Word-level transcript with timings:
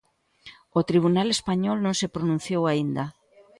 O 0.79 0.81
tribunal 0.89 1.27
español 1.37 1.77
non 1.81 1.95
se 1.99 2.07
pronunciou 2.15 2.63
aínda. 2.67 3.05